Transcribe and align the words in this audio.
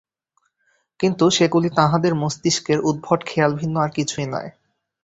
কিন্তু 0.99 1.25
সেগুলি 1.29 1.69
তাঁহাদের 1.69 2.13
মস্তিষ্কের 2.15 2.79
উদ্ভট 2.81 3.19
খেয়াল 3.25 3.51
ভিন্ন 3.55 3.75
আর 3.81 3.89
কিছুই 3.89 4.27
নয়। 4.27 4.49